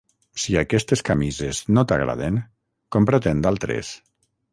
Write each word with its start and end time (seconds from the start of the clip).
Si 0.43 0.53
aquestes 0.59 1.03
camises 1.09 1.59
no 1.77 1.83
t'agraden, 1.91 2.39
compra-te'n 2.97 3.45
d'altres. 3.45 3.93